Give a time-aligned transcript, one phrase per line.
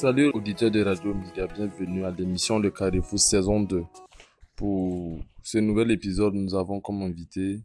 [0.00, 3.84] Salut auditeurs de Radio Média, bienvenue à l'émission de Carrefour saison 2.
[4.56, 7.60] Pour ce nouvel épisode, nous avons comme invité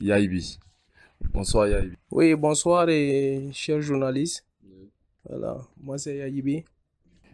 [0.00, 0.58] Yaibi.
[1.20, 1.96] Bonsoir Yaibi.
[2.10, 4.46] Oui, bonsoir et chers journalistes.
[5.28, 6.64] Voilà, moi c'est Yaibi.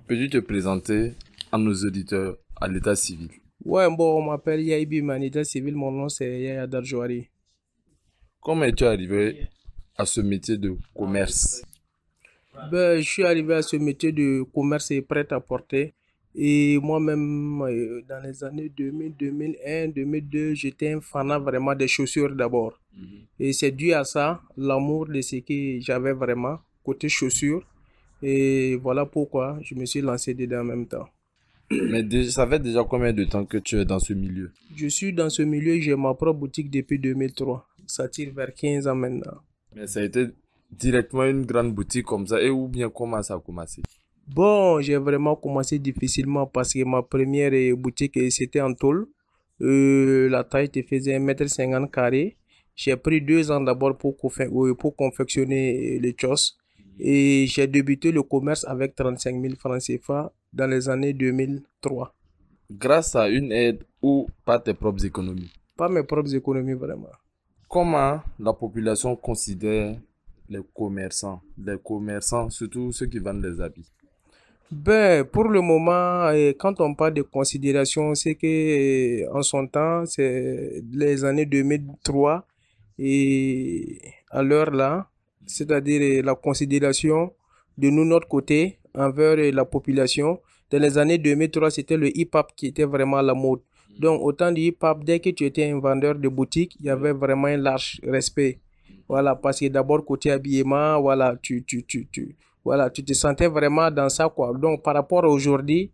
[0.09, 1.13] Peux-tu te présenter
[1.53, 3.31] à nos auditeurs à l'état civil?
[3.65, 7.29] Ouais, bon, on m'appelle Yaibi, mon état civil, mon nom c'est Yaya Darjouari.
[8.41, 9.47] Comment es-tu arrivé
[9.97, 11.63] à ce métier de commerce?
[12.71, 15.95] Ben, Je suis arrivé à ce métier de commerce et prêt à porter.
[16.35, 22.35] Et moi-même, euh, dans les années 2000, 2001, 2002, j'étais un fanat vraiment des chaussures
[22.35, 22.79] d'abord.
[23.41, 27.67] Et c'est dû à ça, l'amour de ce que j'avais vraiment, côté chaussures.
[28.23, 31.09] Et voilà pourquoi je me suis lancé dedans en même temps.
[31.71, 34.53] Mais déjà, ça fait déjà combien de temps que tu es dans ce milieu?
[34.75, 37.67] Je suis dans ce milieu, j'ai ma propre boutique depuis 2003.
[37.87, 39.39] Ça tire vers 15 ans maintenant.
[39.75, 40.27] Mais ça a été
[40.71, 43.83] directement une grande boutique comme ça, et ou bien comment ça a commencé?
[44.27, 49.07] Bon, j'ai vraiment commencé difficilement parce que ma première euh, boutique, euh, c'était en tôle.
[49.61, 52.37] Euh, la taille te faisait 1m50 carré.
[52.75, 56.59] J'ai pris deux ans d'abord pour, pour confectionner les choses.
[56.99, 62.13] Et j'ai débuté le commerce avec 35 000 francs CFA dans les années 2003.
[62.71, 65.53] Grâce à une aide ou par tes propres économies?
[65.77, 67.13] Pas mes propres économies vraiment.
[67.69, 69.97] Comment la population considère
[70.49, 73.91] les commerçants Les commerçants, surtout ceux qui vendent des habits.
[74.71, 79.69] Ben, pour le moment, euh, quand on parle de considération, c'est que euh, en son
[79.69, 82.45] temps, c'est les années 2003
[82.99, 85.09] et à l'heure là,
[85.47, 87.33] c'est-à-dire euh, la considération
[87.79, 90.41] de nous, notre côté, envers la population.
[90.71, 93.61] Dans les années 2003, c'était le hip-hop qui était vraiment à la mode.
[94.01, 97.13] Donc, autant du hip-hop, dès que tu étais un vendeur de boutique, il y avait
[97.13, 98.59] vraiment un large respect.
[99.09, 103.47] Voilà, parce que d'abord, côté habillement, voilà, tu, tu, tu, tu, voilà, tu te sentais
[103.49, 104.53] vraiment dans ça, quoi.
[104.57, 105.91] Donc, par rapport à aujourd'hui,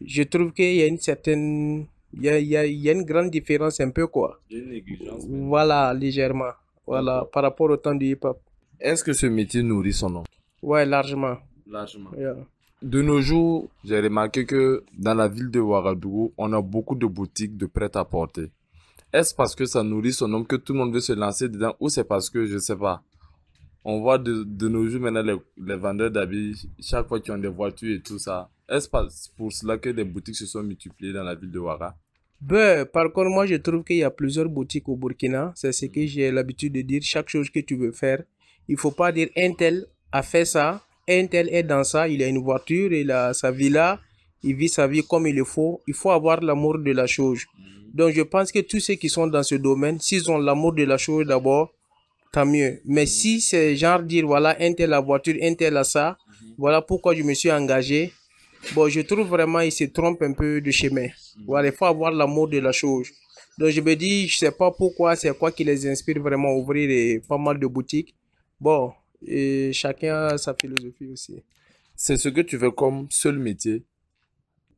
[0.00, 2.88] je trouve qu'il y a une certaine, il y a, il y a, il y
[2.88, 4.38] a une grande différence un peu, quoi.
[4.50, 5.24] Une négligence.
[5.28, 6.52] Voilà, légèrement.
[6.86, 8.38] Voilà, par rapport au temps du hip-hop.
[8.78, 10.24] Est-ce que ce métier nourrit son nom
[10.62, 11.36] Ouais, largement.
[11.66, 12.10] Largement.
[12.16, 12.36] Yeah.
[12.82, 17.06] De nos jours, j'ai remarqué que dans la ville de Ouagadougou, on a beaucoup de
[17.06, 18.50] boutiques de prêt-à-porter.
[19.14, 21.76] Est-ce parce que ça nourrit son nom que tout le monde veut se lancer dedans
[21.78, 23.00] ou c'est parce que, je sais pas,
[23.84, 27.38] on voit de, de nos jours maintenant les, les vendeurs d'habits, chaque fois qu'ils ont
[27.38, 28.50] des voitures et tout ça.
[28.68, 28.88] Est-ce
[29.36, 31.94] pour cela que les boutiques se sont multipliées dans la ville de Ouaga
[32.40, 35.52] Ben, par contre, moi, je trouve qu'il y a plusieurs boutiques au Burkina.
[35.54, 37.00] C'est ce que j'ai l'habitude de dire.
[37.04, 38.24] Chaque chose que tu veux faire,
[38.66, 42.20] il faut pas dire un tel a fait ça, un tel est dans ça, il
[42.20, 44.00] a une voiture, il a sa villa,
[44.42, 45.82] il vit sa vie comme il le faut.
[45.86, 47.44] Il faut avoir l'amour de la chose.
[47.94, 50.82] Donc, je pense que tous ceux qui sont dans ce domaine, s'ils ont l'amour de
[50.82, 51.72] la chose d'abord,
[52.32, 52.80] tant mieux.
[52.84, 56.18] Mais si c'est genre dire, voilà, un tel a voiture, un tel a ça,
[56.58, 58.12] voilà pourquoi je me suis engagé.
[58.74, 61.06] Bon, je trouve vraiment il se trompe un peu de chemin.
[61.46, 63.08] Voilà, il faut avoir l'amour de la chose.
[63.58, 66.54] Donc je me dis, je sais pas pourquoi, c'est quoi qui les inspire vraiment à
[66.54, 68.12] ouvrir eh, pas mal de boutiques.
[68.60, 68.92] Bon,
[69.24, 71.42] et chacun a sa philosophie aussi.
[71.94, 73.84] C'est ce que tu fais comme seul métier.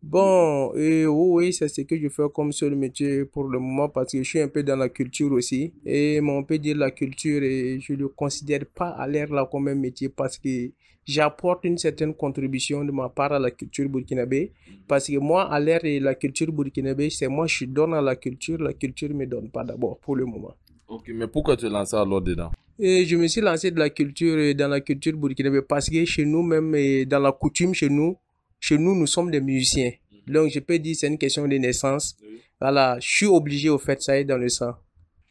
[0.03, 4.13] Bon, et oui, c'est ce que je fais comme seul métier pour le moment parce
[4.13, 5.73] que je suis un peu dans la culture aussi.
[5.85, 9.33] Et mais on peut dire la culture et je ne le considère pas à l'air
[9.33, 10.71] là comme un métier parce que
[11.05, 14.53] j'apporte une certaine contribution de ma part à la culture burkinabé.
[14.87, 18.17] Parce que moi, à l'air et la culture burkinabé, c'est moi je donne à la
[18.17, 20.55] culture, la culture ne me donne pas d'abord pour le moment.
[20.89, 22.53] Ok, mais pourquoi te lancer alors dedans?
[22.79, 26.27] Et je me suis lancé de la culture, dans la culture burkinabé parce que chez
[26.27, 26.77] nous, même
[27.07, 28.17] dans la coutume, chez nous,
[28.61, 29.93] chez nous, nous sommes des musiciens.
[30.27, 32.17] Donc, je peux dire c'est une question de naissance.
[32.23, 32.41] Oui.
[32.61, 34.75] Voilà, je suis obligé au fait, ça est dans le sang.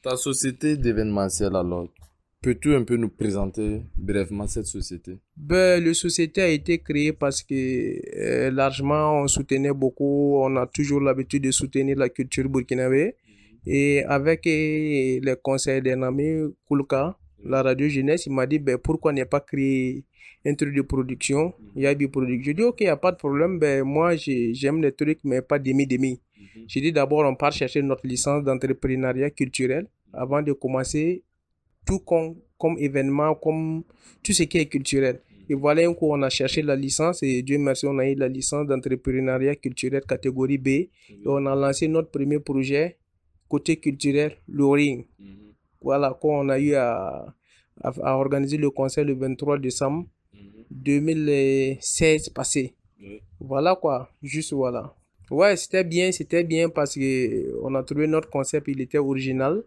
[0.02, 1.90] Ta société d'événementiel alors,
[2.42, 5.18] peux-tu un peu nous présenter brièvement cette société?
[5.36, 10.68] Ben, le société a été créée parce que euh, largement on soutenait beaucoup, on a
[10.68, 13.16] toujours l'habitude de soutenir la culture burkinabé.
[13.66, 18.78] Et avec euh, les conseils d'un ami, Koulka, la radio jeunesse, il m'a dit ben,
[18.78, 20.04] pourquoi ne pas créer
[20.46, 22.42] un truc de production, il y a des produits.
[22.44, 25.20] Je dis ok, il n'y a pas de problème, ben, moi j'ai- j'aime les trucs,
[25.24, 26.20] mais pas demi-demi.
[26.68, 31.24] J'ai dit d'abord on part chercher notre licence d'entrepreneuriat culturel avant de commencer
[31.86, 33.84] tout comme, comme événement, comme
[34.24, 35.22] tout ce qui est culturel.
[35.48, 38.16] Et voilà un coup, on a cherché la licence et Dieu merci, on a eu
[38.16, 40.68] la licence d'entrepreneuriat culturel catégorie B.
[40.68, 40.90] Et
[41.26, 42.98] on a lancé notre premier projet
[43.48, 45.06] côté culturel, le ring.
[45.86, 47.26] Voilà, quand on a eu à,
[47.82, 50.06] à, à organiser le concert le 23 décembre
[50.72, 52.74] 2016 passé.
[53.02, 53.22] Oui.
[53.40, 54.94] Voilà quoi, juste voilà.
[55.30, 59.64] Ouais, c'était bien, c'était bien parce que on a trouvé notre concept, il était original.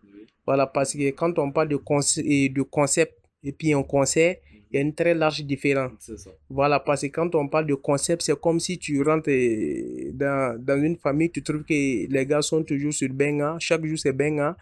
[0.47, 4.37] Voilà, parce que quand on parle de, conce- et de concept et puis un concert,
[4.71, 5.93] il y a une très large différence.
[6.17, 6.31] Ça.
[6.49, 10.59] Voilà, parce que quand on parle de concept, c'est comme si tu rentres euh, dans,
[10.63, 11.75] dans une famille, tu trouves que
[12.15, 14.57] les gars sont toujours sur Benga, chaque jour c'est Benga,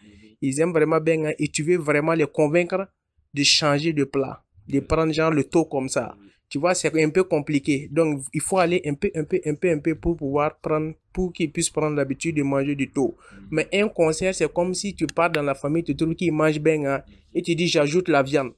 [0.46, 2.88] ils aiment vraiment Benga et tu veux vraiment les convaincre
[3.34, 6.16] de changer de plat, de prendre genre le taux comme ça.
[6.48, 7.88] Tu vois, c'est un peu compliqué.
[7.90, 10.94] Donc, il faut aller un peu, un peu, un peu, un peu pour pouvoir prendre,
[11.12, 13.16] pour qu'ils puissent prendre l'habitude de manger du taux.
[13.50, 16.60] Mais un concert, c'est comme si tu pars dans la famille, tu trouves qu'ils mangent
[16.60, 17.04] Benga
[17.34, 18.52] et tu dis j'ajoute la viande.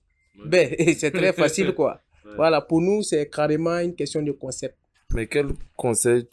[0.44, 2.00] Ben, c'est très facile, quoi.
[2.37, 4.76] Voilà, pour nous, c'est carrément une question de concept.
[5.14, 6.26] Mais quel conseil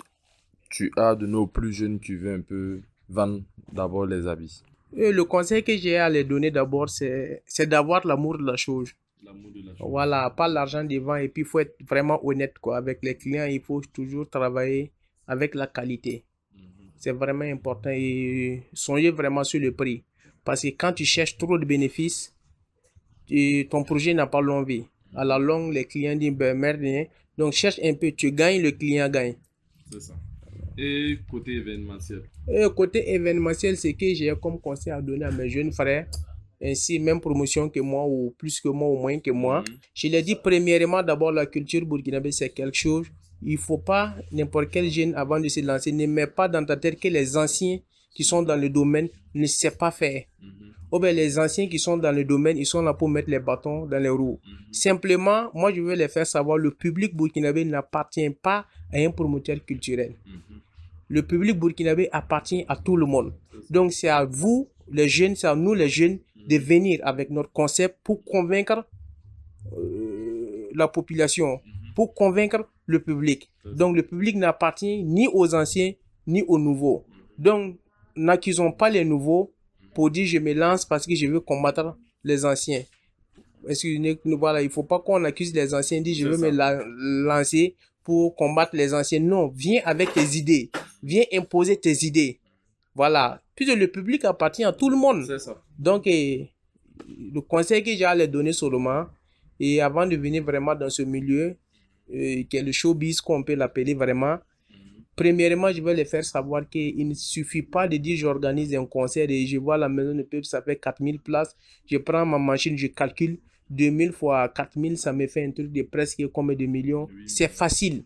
[0.69, 3.41] tu as de nos plus jeunes qui veulent un peu vendre
[3.71, 4.61] d'abord les habits?
[4.97, 8.55] Et le conseil que j'ai à les donner d'abord, c'est c'est d'avoir l'amour de la
[8.55, 8.91] chose.
[9.23, 11.15] L'amour de la Voilà, pas l'argent devant.
[11.15, 12.77] Et puis, il faut être vraiment honnête, quoi.
[12.77, 14.91] Avec les clients, il faut toujours travailler
[15.27, 16.23] avec la qualité.
[16.97, 17.89] C'est vraiment important.
[17.93, 20.03] Et soyez vraiment sur le prix.
[20.43, 22.33] Parce que quand tu cherches trop de bénéfices,
[23.27, 24.85] tu- ton projet n'a pas longue vie.
[25.15, 27.05] À la longue, les clients disent, ben merde, hein.
[27.37, 28.11] Donc, cherche un peu.
[28.11, 29.35] Tu gagnes, le client gagne.
[29.91, 30.13] C'est ça.
[30.77, 35.49] Et côté événementiel Et côté événementiel, c'est que j'ai comme conseil à donner à mes
[35.49, 36.07] jeunes frères,
[36.61, 39.63] ainsi même promotion que moi, ou plus que moi, ou moins que moi.
[39.93, 43.07] Je l'ai dit, premièrement, d'abord, la culture burkinabé, c'est quelque chose.
[43.41, 46.75] Il faut pas, n'importe quel jeune, avant de se lancer, ne met pas dans ta
[46.77, 47.79] tête que les anciens
[48.13, 50.23] qui sont dans le domaine ne savent pas faire.
[50.99, 53.85] Bien les anciens qui sont dans le domaine, ils sont là pour mettre les bâtons
[53.85, 54.39] dans les roues.
[54.71, 59.57] Simplement, moi, je veux les faire savoir, le public burkinabé n'appartient pas à un promoteur
[59.65, 60.13] culturel.
[61.07, 63.33] Le public burkinabé appartient à tout le monde.
[63.69, 67.51] Donc, c'est à vous, les jeunes, c'est à nous, les jeunes, de venir avec notre
[67.51, 68.85] concept pour convaincre
[69.77, 71.59] euh, la population,
[71.95, 73.51] pour convaincre le public.
[73.65, 75.93] Donc, le public n'appartient ni aux anciens,
[76.27, 77.05] ni aux nouveaux.
[77.37, 77.77] Donc,
[78.15, 79.53] n'accusons pas les nouveaux
[79.93, 82.83] pour dire je me lance parce que je veux combattre les anciens.
[83.67, 86.45] Excusez-nous, voilà, il faut pas qu'on accuse les anciens, dire je veux ça.
[86.45, 89.19] me la- lancer pour combattre les anciens.
[89.19, 90.69] Non, viens avec tes idées.
[91.03, 92.39] Viens imposer tes idées.
[92.93, 93.41] Voilà.
[93.55, 95.25] Puisque le public appartient à tout le monde.
[95.25, 95.61] C'est ça.
[95.77, 96.49] Donc, eh,
[97.07, 99.05] le conseil que j'ai à les donner seulement,
[99.59, 101.55] et avant de venir vraiment dans ce milieu,
[102.13, 104.37] euh, qui est le showbiz, qu'on peut l'appeler vraiment,
[105.15, 109.29] premièrement, je vais les faire savoir qu'il ne suffit pas de dire j'organise un concert
[109.29, 111.55] et je vois la maison de peuple, ça fait 4000 places,
[111.89, 113.37] je prends ma machine, je calcule
[113.69, 117.07] 2000 fois 4000, ça me fait un truc de presque combien de millions?
[117.09, 117.23] Oui.
[117.27, 118.03] C'est facile.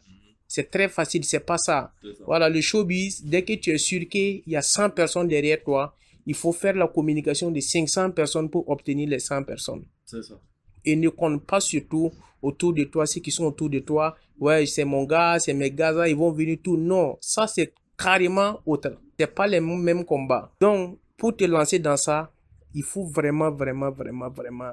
[0.52, 1.94] C'est très facile, c'est pas ça.
[2.26, 5.96] Voilà, le showbiz, dès que tu es sûr qu'il y a 100 personnes derrière toi,
[6.26, 9.86] il faut faire la communication de 500 personnes pour obtenir les 100 personnes.
[10.06, 10.42] C'est ça.
[10.84, 12.12] Et ne compte pas surtout
[12.42, 14.18] autour de toi, ceux qui sont autour de toi.
[14.40, 16.78] Ouais, c'est mon gars, c'est mes gars, ils vont venir tout.
[16.78, 18.98] Non, ça c'est carrément autre.
[19.20, 20.52] C'est pas les mêmes combats.
[20.60, 22.32] Donc, pour te lancer dans ça,
[22.74, 24.72] il faut vraiment, vraiment, vraiment, vraiment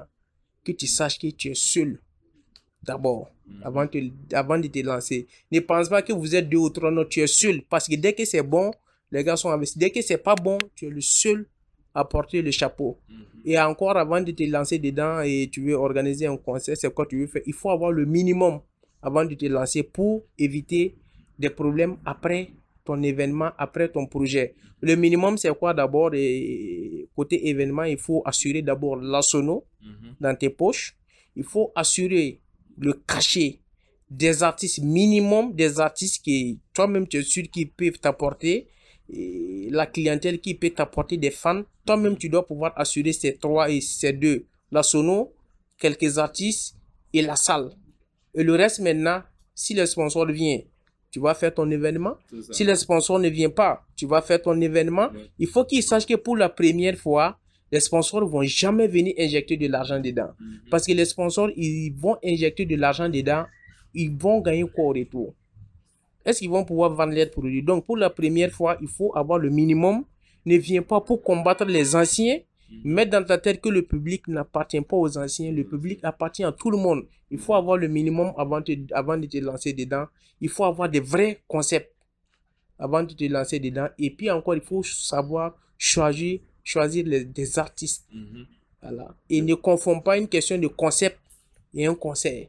[0.63, 1.99] que tu saches que tu es seul.
[2.87, 3.29] D'abord,
[3.63, 5.27] avant, de- avant de te lancer.
[5.51, 7.61] Ne pense pas que vous êtes deux ou trois, non, tu es seul.
[7.69, 8.71] Parce que dès que c'est bon,
[9.11, 9.77] les gars sont investis.
[9.77, 11.45] Dès que c'est pas bon, tu es le seul
[11.93, 12.97] à porter le chapeau.
[13.45, 17.05] Et encore avant de te lancer dedans et tu veux organiser un concert, c'est quoi
[17.05, 18.59] tu veux faire Il faut avoir le minimum
[19.01, 20.95] avant de te lancer pour éviter
[21.39, 22.51] des problèmes après
[22.85, 24.55] ton événement, après ton projet.
[24.81, 26.11] Le minimum, c'est quoi d'abord?
[27.15, 29.65] Côté événement, il faut assurer d'abord la sono
[30.21, 30.95] dans tes poches.
[31.35, 32.39] Il faut assurer
[32.77, 33.59] le cachet
[34.09, 38.67] des artistes minimum, des artistes qui toi-même tu es sûr qu'ils peuvent t'apporter,
[39.09, 41.63] la clientèle qui peut t'apporter des fans.
[41.85, 44.45] Toi-même tu dois pouvoir assurer ces trois et ces deux.
[44.71, 45.33] La sono,
[45.77, 46.75] quelques artistes
[47.13, 47.71] et la salle.
[48.33, 49.21] Et le reste maintenant,
[49.55, 50.59] si le sponsor vient,
[51.09, 52.17] tu vas faire ton événement.
[52.51, 55.09] Si le sponsor ne vient pas, tu vas faire ton événement.
[55.39, 57.39] Il faut qu'ils sachent que pour la première fois,
[57.71, 60.29] les sponsors vont jamais venir injecter de l'argent dedans.
[60.71, 63.45] Parce que les sponsors, ils vont injecter de l'argent dedans,
[63.93, 65.33] ils vont gagner quoi au retour?
[66.25, 67.63] Est-ce qu'ils vont pouvoir vendre leurs produits?
[67.63, 70.03] Donc, pour la première fois, il faut avoir le minimum.
[70.45, 72.39] Ne viens pas pour combattre les anciens.
[72.83, 75.51] Mettre dans ta tête que le public n'appartient pas aux anciens.
[75.53, 77.05] Le public appartient à tout le monde.
[77.31, 80.05] Il faut avoir le minimum avant, te- avant de te lancer dedans.
[80.41, 81.93] Il faut avoir des vrais concepts
[82.77, 83.87] avant de te lancer dedans.
[83.97, 88.05] Et puis encore, il faut savoir choisir, choisir les, des artistes.
[88.13, 88.45] Mhm.
[88.81, 89.15] Voilà.
[89.29, 91.17] Et ne confonds pas une question de concept
[91.73, 92.47] et un concert.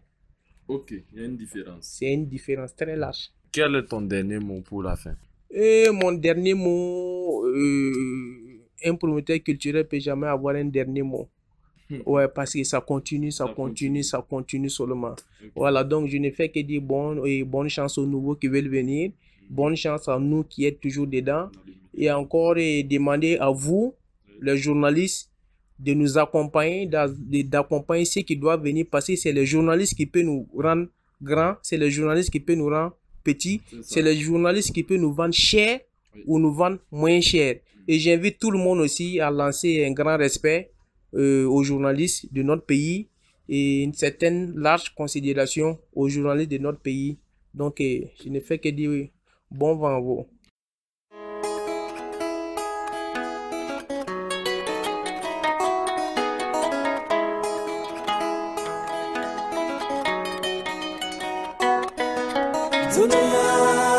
[0.67, 1.85] Ok, il y a une différence.
[1.99, 3.31] C'est une différence très large.
[3.53, 5.15] Quel est ton dernier mot pour la fin?
[5.51, 11.27] Et mon dernier mot, euh, un promoteur culturel peut jamais avoir un dernier mot.
[11.89, 12.01] Hmm.
[12.05, 14.03] Ouais, parce que ça continue, ça, Ça continue, continue.
[14.03, 15.15] ça continue seulement.
[15.57, 18.69] Voilà, donc je ne fais que dire bonne, et bonne chance aux nouveaux qui veulent
[18.69, 19.13] venir.
[19.49, 21.49] Bonne chance à nous qui êtes toujours dedans.
[21.95, 23.95] Et encore, et demander à vous,
[24.41, 25.31] les journalistes,
[25.79, 26.87] de nous accompagner,
[27.45, 29.17] d'accompagner ceux qui doivent venir passer.
[29.17, 30.89] C'est les journalistes qui peuvent nous rendre
[31.23, 35.13] grands, c'est les journalistes qui peuvent nous rendre petits, c'est les journalistes qui peuvent nous
[35.13, 35.81] vendre cher
[36.27, 37.57] ou nous vendre moins cher.
[37.87, 40.73] Et j'invite tout le monde aussi à lancer un grand respect
[41.15, 43.09] euh, aux journalistes de notre pays
[43.49, 47.19] et une certaine large considération aux journalistes de notre pays.
[47.55, 49.09] Donc, euh, je ne fais que dire
[49.51, 50.27] bon vent à vous.
[62.91, 63.98] 怎么样？